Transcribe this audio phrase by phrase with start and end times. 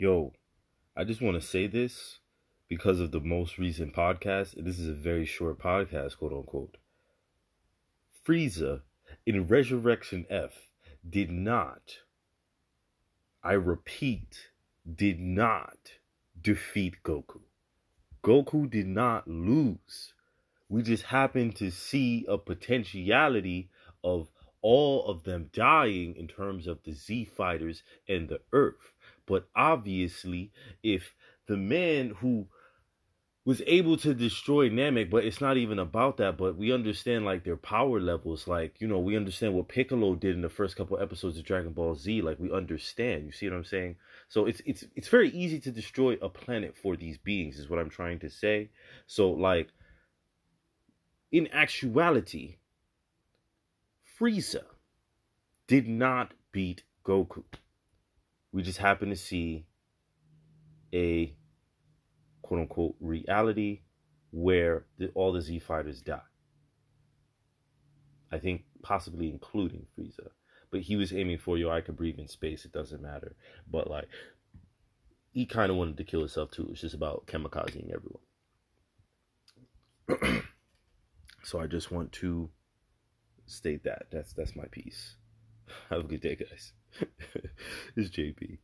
[0.00, 0.32] Yo,
[0.96, 2.20] I just want to say this
[2.68, 6.78] because of the most recent podcast, and this is a very short podcast, quote unquote.
[8.26, 8.80] Frieza
[9.26, 10.70] in Resurrection F
[11.06, 11.98] did not,
[13.44, 14.48] I repeat,
[14.90, 15.76] did not
[16.40, 17.42] defeat Goku.
[18.24, 20.14] Goku did not lose.
[20.70, 23.68] We just happened to see a potentiality
[24.02, 24.28] of
[24.62, 28.94] all of them dying in terms of the Z fighters and the Earth.
[29.26, 31.14] But obviously, if
[31.46, 32.48] the man who
[33.44, 36.36] was able to destroy Namek, but it's not even about that.
[36.36, 38.46] But we understand like their power levels.
[38.46, 41.72] Like, you know, we understand what Piccolo did in the first couple episodes of Dragon
[41.72, 42.22] Ball Z.
[42.22, 43.26] Like we understand.
[43.26, 43.96] You see what I'm saying?
[44.28, 47.80] So it's it's it's very easy to destroy a planet for these beings, is what
[47.80, 48.70] I'm trying to say.
[49.06, 49.68] So like
[51.32, 52.58] in actuality,
[54.20, 54.64] Frieza
[55.66, 57.42] did not beat Goku.
[58.52, 59.64] We just happen to see
[60.92, 61.34] a
[62.42, 63.80] quote unquote reality
[64.30, 66.20] where the, all the Z fighters die.
[68.30, 70.28] I think possibly including Frieza.
[70.70, 73.36] But he was aiming for yo, I could breathe in space, it doesn't matter.
[73.70, 74.08] But like
[75.32, 76.68] he kind of wanted to kill himself too.
[76.70, 77.90] It's just about kamikazing
[80.10, 80.42] everyone.
[81.42, 82.50] so I just want to
[83.50, 84.06] state that.
[84.10, 85.16] That's that's my piece.
[85.90, 86.72] Have a good day, guys.
[87.96, 88.58] it's JP.